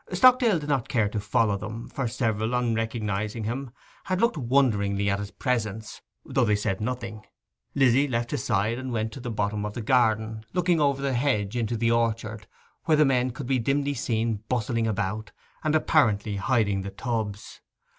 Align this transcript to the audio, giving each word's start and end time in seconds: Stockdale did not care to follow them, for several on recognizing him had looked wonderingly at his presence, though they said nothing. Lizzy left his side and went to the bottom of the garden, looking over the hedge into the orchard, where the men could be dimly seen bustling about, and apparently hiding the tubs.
Stockdale 0.11 0.57
did 0.57 0.67
not 0.69 0.89
care 0.89 1.07
to 1.07 1.19
follow 1.19 1.57
them, 1.59 1.87
for 1.87 2.07
several 2.07 2.55
on 2.55 2.73
recognizing 2.73 3.43
him 3.43 3.69
had 4.05 4.19
looked 4.19 4.35
wonderingly 4.35 5.07
at 5.11 5.19
his 5.19 5.29
presence, 5.29 6.01
though 6.25 6.43
they 6.43 6.55
said 6.55 6.81
nothing. 6.81 7.23
Lizzy 7.75 8.07
left 8.07 8.31
his 8.31 8.43
side 8.43 8.79
and 8.79 8.91
went 8.91 9.11
to 9.11 9.19
the 9.19 9.29
bottom 9.29 9.63
of 9.63 9.73
the 9.73 9.81
garden, 9.83 10.43
looking 10.53 10.81
over 10.81 11.03
the 11.03 11.13
hedge 11.13 11.55
into 11.55 11.77
the 11.77 11.91
orchard, 11.91 12.47
where 12.85 12.97
the 12.97 13.05
men 13.05 13.29
could 13.29 13.45
be 13.45 13.59
dimly 13.59 13.93
seen 13.93 14.43
bustling 14.49 14.87
about, 14.87 15.31
and 15.63 15.75
apparently 15.75 16.37
hiding 16.37 16.81
the 16.81 16.89
tubs. 16.89 17.61